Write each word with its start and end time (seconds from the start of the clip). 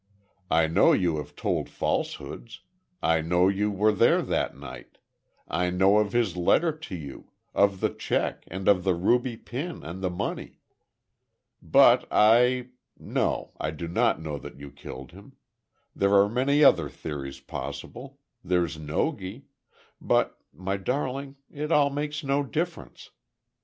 I 0.49 0.65
know 0.65 0.93
you 0.93 1.17
have 1.17 1.35
told 1.35 1.69
falsehoods, 1.69 2.61
I 3.03 3.21
know 3.21 3.47
you 3.47 3.69
were 3.69 3.91
there 3.91 4.23
that 4.23 4.57
night, 4.57 4.97
I 5.47 5.69
know 5.69 5.99
of 5.99 6.11
his 6.11 6.35
letter 6.35 6.71
to 6.71 6.95
you, 6.95 7.29
of 7.53 7.81
the 7.81 7.89
check 7.91 8.43
and 8.47 8.67
of 8.67 8.83
the 8.83 8.95
ruby 8.95 9.37
pin 9.37 9.83
and 9.83 10.01
the 10.01 10.09
money. 10.09 10.57
But 11.61 12.07
I—no, 12.11 13.51
I 13.59 13.69
do 13.69 13.87
not 13.87 14.19
know 14.19 14.39
that 14.39 14.57
you 14.57 14.71
killed 14.71 15.11
him. 15.11 15.33
There 15.95 16.15
are 16.15 16.27
many 16.27 16.63
other 16.63 16.89
theories 16.89 17.39
possible—there's 17.39 18.79
Nogi—but, 18.79 20.37
my 20.51 20.77
darling, 20.77 21.35
it 21.51 21.71
all 21.71 21.91
makes 21.91 22.23
no 22.23 22.41
difference. 22.41 23.11